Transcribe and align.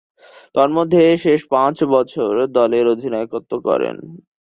তন্মধ্যে, 0.55 1.03
শেষ 1.17 1.39
পাঁচ 1.47 1.77
বছর 1.93 2.31
দলের 2.57 2.85
অধিনায়কত্ব 2.87 3.51
করেন। 3.67 3.95